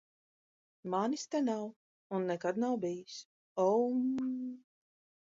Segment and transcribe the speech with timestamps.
[0.93, 1.65] Manis te nav.
[2.19, 3.19] Un nekad nav bijis.
[3.67, 4.33] Oummm...